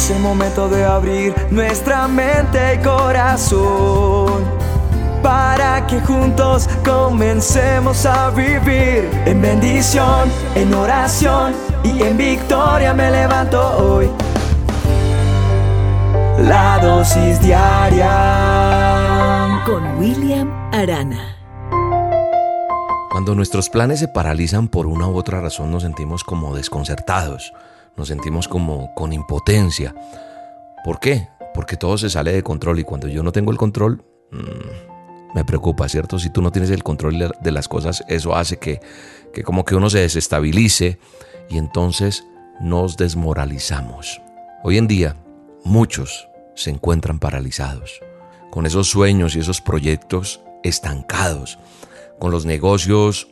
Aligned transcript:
Es 0.00 0.08
el 0.08 0.20
momento 0.20 0.66
de 0.70 0.82
abrir 0.82 1.34
nuestra 1.50 2.08
mente 2.08 2.76
y 2.76 2.78
corazón 2.78 4.42
para 5.22 5.86
que 5.86 6.00
juntos 6.00 6.70
comencemos 6.82 8.06
a 8.06 8.30
vivir 8.30 9.10
en 9.26 9.42
bendición, 9.42 10.32
en 10.54 10.72
oración 10.72 11.52
y 11.84 12.02
en 12.02 12.16
victoria 12.16 12.94
me 12.94 13.10
levanto 13.10 13.60
hoy. 13.76 14.08
La 16.48 16.78
dosis 16.78 17.38
diaria 17.42 18.08
con 19.66 19.98
William 19.98 20.50
Arana. 20.72 21.36
Cuando 23.10 23.34
nuestros 23.34 23.68
planes 23.68 23.98
se 23.98 24.08
paralizan 24.08 24.68
por 24.68 24.86
una 24.86 25.08
u 25.08 25.18
otra 25.18 25.42
razón 25.42 25.70
nos 25.70 25.82
sentimos 25.82 26.24
como 26.24 26.54
desconcertados 26.54 27.52
nos 28.00 28.08
sentimos 28.08 28.48
como 28.48 28.94
con 28.94 29.12
impotencia. 29.12 29.94
¿Por 30.84 30.98
qué? 31.00 31.28
Porque 31.52 31.76
todo 31.76 31.98
se 31.98 32.08
sale 32.08 32.32
de 32.32 32.42
control 32.42 32.78
y 32.78 32.84
cuando 32.84 33.08
yo 33.08 33.22
no 33.22 33.30
tengo 33.30 33.50
el 33.50 33.58
control, 33.58 34.02
mm, 34.30 35.34
me 35.34 35.44
preocupa, 35.44 35.86
¿cierto? 35.86 36.18
Si 36.18 36.30
tú 36.30 36.40
no 36.40 36.50
tienes 36.50 36.70
el 36.70 36.82
control 36.82 37.30
de 37.38 37.50
las 37.52 37.68
cosas, 37.68 38.02
eso 38.08 38.34
hace 38.34 38.56
que, 38.56 38.80
que 39.34 39.42
como 39.42 39.66
que 39.66 39.74
uno 39.74 39.90
se 39.90 39.98
desestabilice 39.98 40.98
y 41.50 41.58
entonces 41.58 42.24
nos 42.58 42.96
desmoralizamos. 42.96 44.22
Hoy 44.64 44.78
en 44.78 44.88
día, 44.88 45.16
muchos 45.62 46.26
se 46.54 46.70
encuentran 46.70 47.18
paralizados, 47.18 48.00
con 48.50 48.64
esos 48.64 48.88
sueños 48.88 49.36
y 49.36 49.40
esos 49.40 49.60
proyectos 49.60 50.40
estancados, 50.64 51.58
con 52.18 52.30
los 52.30 52.46
negocios 52.46 53.28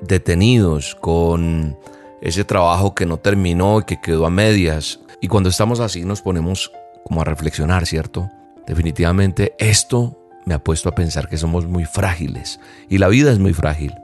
detenidos, 0.00 0.96
con 0.96 1.78
ese 2.20 2.44
trabajo 2.44 2.94
que 2.94 3.06
no 3.06 3.18
terminó 3.18 3.80
y 3.80 3.84
que 3.84 4.00
quedó 4.00 4.26
a 4.26 4.30
medias. 4.30 5.00
Y 5.20 5.28
cuando 5.28 5.48
estamos 5.48 5.80
así 5.80 6.04
nos 6.04 6.22
ponemos 6.22 6.72
como 7.04 7.20
a 7.20 7.24
reflexionar, 7.24 7.86
¿cierto? 7.86 8.30
Definitivamente 8.66 9.54
esto 9.58 10.18
me 10.44 10.54
ha 10.54 10.62
puesto 10.62 10.88
a 10.88 10.94
pensar 10.94 11.28
que 11.28 11.36
somos 11.36 11.66
muy 11.66 11.84
frágiles 11.84 12.60
y 12.88 12.98
la 12.98 13.08
vida 13.08 13.32
es 13.32 13.38
muy 13.38 13.52
frágil. 13.52 13.94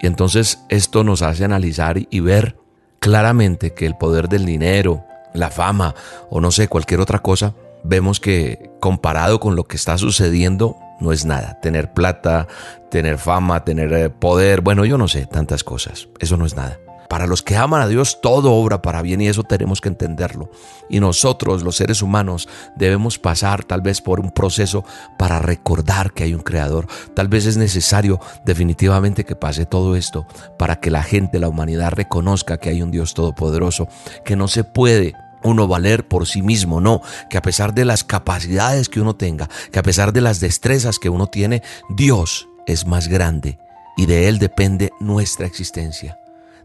Y 0.00 0.06
entonces 0.06 0.60
esto 0.68 1.04
nos 1.04 1.22
hace 1.22 1.44
analizar 1.44 1.98
y 2.10 2.20
ver 2.20 2.56
claramente 2.98 3.72
que 3.72 3.86
el 3.86 3.96
poder 3.96 4.28
del 4.28 4.44
dinero, 4.44 5.04
la 5.32 5.50
fama 5.50 5.94
o 6.30 6.40
no 6.40 6.50
sé, 6.50 6.68
cualquier 6.68 7.00
otra 7.00 7.20
cosa, 7.20 7.54
vemos 7.82 8.20
que 8.20 8.70
comparado 8.80 9.40
con 9.40 9.56
lo 9.56 9.64
que 9.64 9.76
está 9.76 9.96
sucediendo 9.98 10.76
no 11.00 11.12
es 11.12 11.24
nada. 11.24 11.60
Tener 11.60 11.92
plata, 11.92 12.46
tener 12.90 13.18
fama, 13.18 13.64
tener 13.64 13.92
eh, 13.92 14.10
poder, 14.10 14.60
bueno, 14.60 14.84
yo 14.84 14.98
no 14.98 15.08
sé, 15.08 15.26
tantas 15.26 15.62
cosas. 15.62 16.08
Eso 16.18 16.36
no 16.36 16.46
es 16.46 16.56
nada. 16.56 16.78
Para 17.08 17.26
los 17.26 17.42
que 17.42 17.56
aman 17.56 17.82
a 17.82 17.88
Dios, 17.88 18.20
todo 18.20 18.52
obra 18.52 18.82
para 18.82 19.02
bien 19.02 19.20
y 19.20 19.28
eso 19.28 19.42
tenemos 19.42 19.80
que 19.80 19.88
entenderlo. 19.88 20.50
Y 20.88 21.00
nosotros, 21.00 21.62
los 21.62 21.76
seres 21.76 22.02
humanos, 22.02 22.48
debemos 22.76 23.18
pasar 23.18 23.64
tal 23.64 23.80
vez 23.80 24.00
por 24.00 24.20
un 24.20 24.30
proceso 24.30 24.84
para 25.18 25.38
recordar 25.38 26.12
que 26.12 26.24
hay 26.24 26.34
un 26.34 26.42
creador. 26.42 26.86
Tal 27.14 27.28
vez 27.28 27.46
es 27.46 27.56
necesario 27.56 28.20
definitivamente 28.44 29.24
que 29.24 29.36
pase 29.36 29.66
todo 29.66 29.96
esto 29.96 30.26
para 30.58 30.76
que 30.80 30.90
la 30.90 31.02
gente, 31.02 31.38
la 31.38 31.48
humanidad 31.48 31.92
reconozca 31.92 32.58
que 32.58 32.70
hay 32.70 32.82
un 32.82 32.90
Dios 32.90 33.14
todopoderoso, 33.14 33.88
que 34.24 34.36
no 34.36 34.48
se 34.48 34.64
puede 34.64 35.14
uno 35.42 35.68
valer 35.68 36.08
por 36.08 36.26
sí 36.26 36.42
mismo, 36.42 36.80
no, 36.80 37.02
que 37.30 37.38
a 37.38 37.42
pesar 37.42 37.72
de 37.72 37.84
las 37.84 38.04
capacidades 38.04 38.88
que 38.88 39.00
uno 39.00 39.14
tenga, 39.14 39.48
que 39.70 39.78
a 39.78 39.82
pesar 39.82 40.12
de 40.12 40.20
las 40.20 40.40
destrezas 40.40 40.98
que 40.98 41.08
uno 41.08 41.28
tiene, 41.28 41.62
Dios 41.88 42.48
es 42.66 42.86
más 42.86 43.08
grande 43.08 43.58
y 43.96 44.06
de 44.06 44.28
Él 44.28 44.38
depende 44.38 44.90
nuestra 45.00 45.46
existencia. 45.46 46.18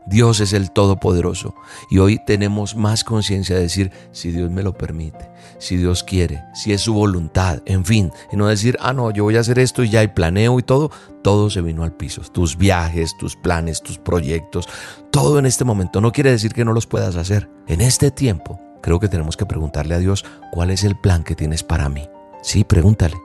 Dios 0.06 0.40
es 0.40 0.54
el 0.54 0.72
Todopoderoso 0.72 1.54
y 1.90 2.00
hoy 2.00 2.20
tenemos 2.26 2.76
más 2.76 3.04
conciencia 3.04 3.56
de 3.56 3.64
decir, 3.64 3.92
si 4.12 4.32
Dios 4.32 4.50
me 4.50 4.64
lo 4.64 4.74
permite, 4.74 5.30
si 5.60 5.78
Dios 5.78 6.04
quiere, 6.04 6.44
si 6.54 6.74
es 6.74 6.82
su 6.82 6.94
voluntad, 6.94 7.62
en 7.66 7.86
fin, 7.86 8.12
y 8.32 8.36
no 8.36 8.48
decir, 8.48 8.78
ah, 8.82 8.94
no, 8.94 9.12
yo 9.12 9.24
voy 9.24 9.38
a 9.38 9.42
hacer 9.42 9.60
esto 9.60 9.84
y 9.84 9.90
ya 9.90 10.00
hay 10.00 10.08
planeo 10.08 10.58
y 10.60 10.64
todo, 10.64 10.92
todo 11.22 11.50
se 11.50 11.62
vino 11.62 11.84
al 11.84 11.94
piso. 11.94 12.22
Tus 12.32 12.58
viajes, 12.58 13.16
tus 13.18 13.36
planes, 13.36 13.82
tus 13.82 14.00
proyectos, 14.00 14.68
todo 15.12 15.38
en 15.38 15.46
este 15.46 15.66
momento 15.66 16.02
no 16.02 16.12
quiere 16.12 16.32
decir 16.32 16.54
que 16.54 16.66
no 16.66 16.74
los 16.74 16.88
puedas 16.88 17.16
hacer. 17.16 17.50
En 17.68 17.82
este 17.82 18.10
tiempo, 18.12 18.60
creo 18.82 19.00
que 19.00 19.08
tenemos 19.08 19.38
que 19.38 19.46
preguntarle 19.46 19.96
a 19.96 20.00
Dios 20.00 20.26
cuál 20.52 20.72
es 20.72 20.84
el 20.84 20.96
plan 21.00 21.24
que 21.24 21.36
tienes 21.36 21.64
para 21.64 21.90
mí. 21.90 22.10
Sí, 22.42 22.64
pregúntale. 22.64 23.16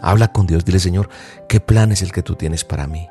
Habla 0.00 0.32
con 0.32 0.46
Dios, 0.46 0.64
dile 0.64 0.78
Señor, 0.78 1.08
¿qué 1.48 1.58
plan 1.58 1.90
es 1.90 2.02
el 2.02 2.12
que 2.12 2.22
tú 2.22 2.34
tienes 2.34 2.64
para 2.64 2.86
mí? 2.86 3.08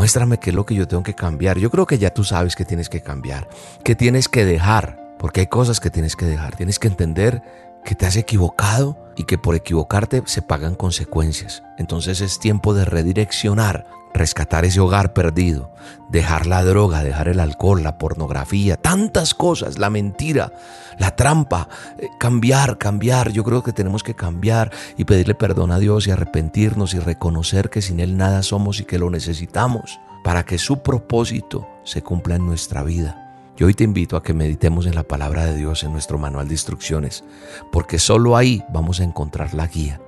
Muéstrame 0.00 0.38
qué 0.38 0.48
es 0.48 0.56
lo 0.56 0.64
que 0.64 0.74
yo 0.74 0.88
tengo 0.88 1.02
que 1.02 1.12
cambiar. 1.14 1.58
Yo 1.58 1.70
creo 1.70 1.84
que 1.84 1.98
ya 1.98 2.08
tú 2.08 2.24
sabes 2.24 2.56
que 2.56 2.64
tienes 2.64 2.88
que 2.88 3.02
cambiar, 3.02 3.50
que 3.84 3.94
tienes 3.94 4.30
que 4.30 4.46
dejar, 4.46 4.98
porque 5.18 5.40
hay 5.40 5.46
cosas 5.46 5.78
que 5.78 5.90
tienes 5.90 6.16
que 6.16 6.24
dejar. 6.24 6.56
Tienes 6.56 6.78
que 6.78 6.88
entender 6.88 7.42
que 7.84 7.94
te 7.94 8.06
has 8.06 8.16
equivocado 8.16 8.98
y 9.16 9.24
que 9.24 9.38
por 9.38 9.54
equivocarte 9.54 10.22
se 10.26 10.42
pagan 10.42 10.74
consecuencias. 10.74 11.62
Entonces 11.78 12.20
es 12.20 12.38
tiempo 12.38 12.74
de 12.74 12.84
redireccionar 12.84 13.86
rescatar 14.12 14.64
ese 14.64 14.80
hogar 14.80 15.12
perdido, 15.12 15.70
dejar 16.08 16.46
la 16.46 16.64
droga, 16.64 17.02
dejar 17.02 17.28
el 17.28 17.40
alcohol, 17.40 17.82
la 17.82 17.98
pornografía, 17.98 18.76
tantas 18.76 19.34
cosas, 19.34 19.78
la 19.78 19.90
mentira, 19.90 20.52
la 20.98 21.14
trampa, 21.16 21.68
eh, 21.98 22.08
cambiar, 22.18 22.78
cambiar. 22.78 23.30
Yo 23.30 23.44
creo 23.44 23.62
que 23.62 23.72
tenemos 23.72 24.02
que 24.02 24.14
cambiar 24.14 24.72
y 24.96 25.04
pedirle 25.04 25.34
perdón 25.34 25.70
a 25.70 25.78
Dios 25.78 26.06
y 26.06 26.10
arrepentirnos 26.10 26.94
y 26.94 26.98
reconocer 26.98 27.70
que 27.70 27.82
sin 27.82 28.00
Él 28.00 28.16
nada 28.16 28.42
somos 28.42 28.80
y 28.80 28.84
que 28.84 28.98
lo 28.98 29.10
necesitamos 29.10 30.00
para 30.24 30.44
que 30.44 30.58
su 30.58 30.82
propósito 30.82 31.68
se 31.84 32.02
cumpla 32.02 32.34
en 32.36 32.46
nuestra 32.46 32.82
vida. 32.82 33.29
Yo 33.56 33.66
hoy 33.66 33.74
te 33.74 33.84
invito 33.84 34.16
a 34.16 34.22
que 34.22 34.32
meditemos 34.32 34.86
en 34.86 34.94
la 34.94 35.02
palabra 35.02 35.44
de 35.44 35.56
Dios 35.56 35.84
en 35.84 35.92
nuestro 35.92 36.18
manual 36.18 36.48
de 36.48 36.54
instrucciones, 36.54 37.24
porque 37.70 37.98
solo 37.98 38.36
ahí 38.36 38.64
vamos 38.72 39.00
a 39.00 39.04
encontrar 39.04 39.54
la 39.54 39.66
guía 39.66 40.00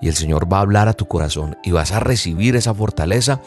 y 0.00 0.08
el 0.08 0.14
Señor 0.14 0.52
va 0.52 0.58
a 0.58 0.62
hablar 0.62 0.88
a 0.88 0.94
tu 0.94 1.06
corazón 1.06 1.56
y 1.62 1.72
vas 1.72 1.92
a 1.92 2.00
recibir 2.00 2.56
esa 2.56 2.74
fortaleza 2.74 3.40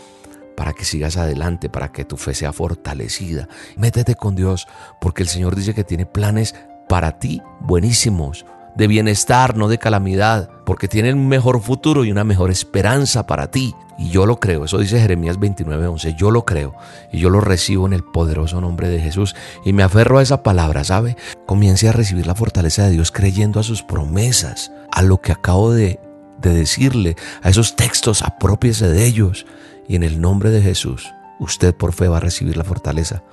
para 0.55 0.73
que 0.73 0.85
sigas 0.85 1.17
adelante, 1.17 1.69
para 1.69 1.91
que 1.91 2.05
tu 2.05 2.15
fe 2.15 2.33
sea 2.33 2.53
fortalecida. 2.53 3.47
Métete 3.75 4.15
con 4.15 4.35
Dios, 4.35 4.67
porque 5.01 5.23
el 5.23 5.29
Señor 5.29 5.55
dice 5.55 5.73
que 5.73 5.83
tiene 5.83 6.05
planes 6.05 6.55
para 6.87 7.17
ti 7.17 7.41
buenísimos, 7.59 8.45
de 8.75 8.87
bienestar, 8.87 9.55
no 9.55 9.67
de 9.67 9.77
calamidad, 9.77 10.49
porque 10.65 10.87
tiene 10.87 11.13
un 11.13 11.27
mejor 11.27 11.61
futuro 11.61 12.05
y 12.05 12.11
una 12.11 12.23
mejor 12.23 12.51
esperanza 12.51 13.27
para 13.27 13.51
ti. 13.51 13.75
Y 13.97 14.09
yo 14.09 14.25
lo 14.25 14.39
creo, 14.39 14.65
eso 14.65 14.79
dice 14.79 14.99
Jeremías 14.99 15.39
29:11, 15.39 16.15
yo 16.15 16.31
lo 16.31 16.45
creo 16.45 16.73
y 17.11 17.19
yo 17.19 17.29
lo 17.29 17.41
recibo 17.41 17.85
en 17.85 17.93
el 17.93 18.03
poderoso 18.03 18.59
nombre 18.59 18.89
de 18.89 18.99
Jesús 18.99 19.35
y 19.63 19.71
me 19.71 19.83
aferro 19.83 20.17
a 20.17 20.23
esa 20.23 20.41
palabra, 20.41 20.83
¿sabe? 20.83 21.15
Comience 21.45 21.87
a 21.87 21.91
recibir 21.91 22.25
la 22.25 22.33
fortaleza 22.33 22.85
de 22.85 22.91
Dios 22.91 23.11
creyendo 23.11 23.59
a 23.59 23.63
sus 23.63 23.83
promesas, 23.83 24.71
a 24.91 25.03
lo 25.03 25.21
que 25.21 25.31
acabo 25.31 25.71
de 25.71 25.99
de 26.43 26.53
decirle 26.53 27.15
a 27.41 27.49
esos 27.49 27.75
textos, 27.75 28.21
apropiese 28.21 28.87
de 28.87 29.05
ellos. 29.05 29.47
Y 29.87 29.95
en 29.95 30.03
el 30.03 30.21
nombre 30.21 30.51
de 30.51 30.61
Jesús, 30.61 31.11
usted 31.39 31.73
por 31.73 31.93
fe 31.93 32.07
va 32.07 32.17
a 32.17 32.21
recibir 32.21 32.55
la 32.55 32.63
fortaleza 32.63 33.23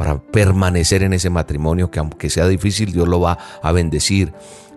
para 0.00 0.18
permanecer 0.18 1.02
en 1.02 1.12
ese 1.12 1.28
matrimonio 1.28 1.90
que 1.90 1.98
aunque 1.98 2.30
sea 2.30 2.48
difícil, 2.48 2.90
Dios 2.90 3.06
lo 3.06 3.20
va 3.20 3.36
a 3.62 3.70
bendecir, 3.70 4.32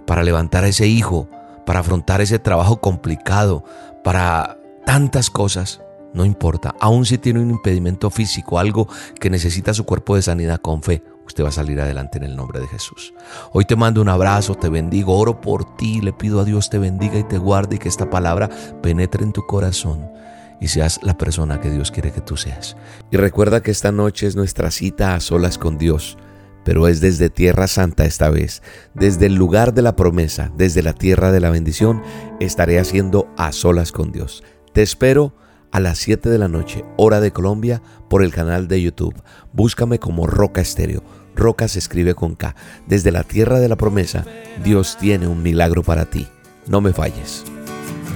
para 0.06 0.22
levantar 0.22 0.66
a 0.66 0.68
ese 0.68 0.86
hijo, 0.88 1.30
para 1.66 1.80
afrontar 1.80 2.20
ese 2.20 2.40
trabajo 2.40 2.82
complicado, 2.82 3.64
para 4.04 4.60
tantas 4.86 5.30
cosas. 5.30 5.80
No 6.14 6.26
importa, 6.26 6.76
aun 6.78 7.06
si 7.06 7.18
tiene 7.20 7.40
un 7.40 7.52
impedimento 7.52 8.10
físico, 8.10 8.60
algo 8.60 8.90
que 9.18 9.30
necesita 9.30 9.74
su 9.74 9.86
cuerpo 9.86 10.18
de 10.18 10.24
sanidad 10.24 10.60
con 10.60 10.84
fe, 10.84 11.02
usted 11.26 11.46
va 11.46 11.48
a 11.48 11.54
salir 11.54 11.80
adelante 11.80 12.18
en 12.18 12.26
el 12.26 12.36
nombre 12.36 12.60
de 12.60 12.68
Jesús. 12.68 13.14
Hoy 13.54 13.64
te 13.64 13.78
mando 13.78 14.02
un 14.02 14.10
abrazo, 14.10 14.56
te 14.56 14.68
bendigo, 14.68 15.18
oro 15.18 15.40
por 15.40 15.78
ti, 15.78 16.02
le 16.02 16.12
pido 16.12 16.42
a 16.42 16.44
Dios 16.44 16.70
te 16.70 16.80
bendiga 16.80 17.18
y 17.18 17.24
te 17.24 17.38
guarde 17.38 17.78
y 17.78 17.80
que 17.80 17.88
esta 17.88 18.10
palabra 18.10 18.50
penetre 18.82 19.24
en 19.24 19.32
tu 19.32 19.46
corazón 19.46 20.12
y 20.60 20.68
seas 20.68 21.00
la 21.04 21.18
persona 21.18 21.60
que 21.60 21.70
Dios 21.70 21.92
quiere 21.92 22.12
que 22.12 22.22
tú 22.22 22.38
seas. 22.38 22.76
Y 23.12 23.18
recuerda 23.18 23.62
que 23.62 23.72
esta 23.72 23.92
noche 23.92 24.28
es 24.28 24.36
nuestra 24.36 24.72
cita 24.72 25.16
a 25.16 25.20
solas 25.20 25.58
con 25.58 25.78
Dios, 25.78 26.18
pero 26.64 26.88
es 26.88 27.02
desde 27.02 27.30
Tierra 27.30 27.68
Santa 27.68 28.06
esta 28.06 28.30
vez, 28.30 28.62
desde 28.94 29.26
el 29.26 29.36
lugar 29.36 29.74
de 29.74 29.82
la 29.82 29.96
promesa, 29.96 30.52
desde 30.58 30.82
la 30.82 30.94
tierra 30.94 31.32
de 31.32 31.40
la 31.40 31.50
bendición, 31.50 32.02
estaré 32.40 32.80
haciendo 32.80 33.28
a 33.38 33.52
solas 33.52 33.92
con 33.92 34.12
Dios. 34.12 34.44
Te 34.74 34.82
espero 34.82 35.34
a 35.72 35.80
las 35.80 35.98
7 35.98 36.30
de 36.30 36.38
la 36.38 36.48
noche, 36.48 36.86
hora 36.98 37.20
de 37.20 37.32
Colombia, 37.32 37.82
por 38.08 38.24
el 38.24 38.32
canal 38.32 38.68
de 38.68 38.82
YouTube. 38.82 39.16
Búscame 39.52 40.00
como 40.00 40.28
Roca 40.28 40.62
Estéreo. 40.62 41.04
Roca 41.36 41.68
se 41.68 41.80
escribe 41.80 42.14
con 42.14 42.36
K. 42.36 42.56
Desde 42.88 43.12
la 43.12 43.24
tierra 43.24 43.60
de 43.60 43.68
la 43.68 43.76
promesa, 43.76 44.24
Dios 44.64 44.98
tiene 45.00 45.28
un 45.28 45.42
milagro 45.42 45.82
para 45.82 46.06
ti. 46.06 46.28
No 46.68 46.80
me 46.80 46.94
falles. 46.94 47.44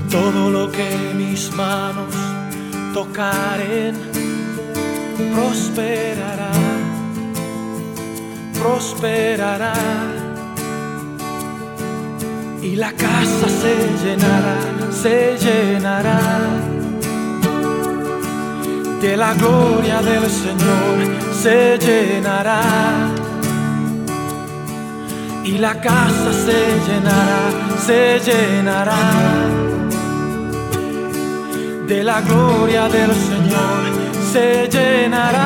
Todo 0.09 0.49
lo 0.49 0.71
que 0.71 0.89
mis 1.15 1.51
manos 1.53 2.13
tocaren 2.93 3.95
prosperará, 5.33 6.51
prosperará. 8.59 9.73
Y 12.61 12.75
la 12.75 12.91
casa 12.91 13.47
se 13.47 13.75
llenará, 14.03 14.57
se 14.91 15.37
llenará 15.37 16.19
de 19.01 19.15
la 19.15 19.33
gloria 19.35 20.01
del 20.01 20.29
Señor 20.29 21.27
se 21.41 21.77
llenará 21.77 22.61
y 25.43 25.57
la 25.59 25.79
casa 25.79 26.33
se 26.33 26.91
llenará, 26.91 27.39
se 27.85 28.19
llenará 28.19 28.97
de 31.87 32.03
la 32.03 32.21
gloria 32.21 32.89
del 32.89 33.11
Señor, 33.13 33.93
se 34.31 34.67
llenará. 34.67 35.45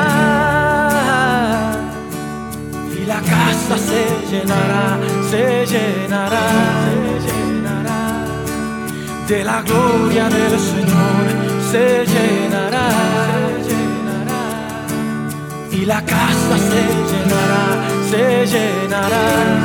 Y 2.96 3.04
la 3.06 3.20
casa 3.20 3.78
se 3.78 4.04
llenará, 4.30 4.98
se 5.30 5.66
llenará, 5.66 6.40
se 6.84 6.96
llenará. 7.26 8.26
De 9.28 9.44
la 9.44 9.62
gloria 9.62 10.28
del 10.28 10.58
Señor, 10.58 11.24
se 11.70 12.04
llenará, 12.12 12.88
se 13.64 13.70
llenará. 13.70 14.42
Y 15.70 15.84
la 15.86 16.02
casa 16.04 16.56
se 16.68 16.82
llenará, 17.10 17.64
se 18.10 18.46
llenará 18.46 19.62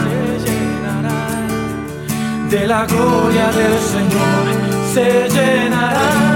de 2.49 2.65
la 2.65 2.85
gloria 2.85 3.47
del 3.51 3.77
Señor 3.77 4.67
se 4.93 5.27
llenará. 5.29 6.26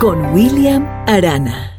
Con 0.00 0.32
William 0.32 0.86
Arana. 1.06 1.75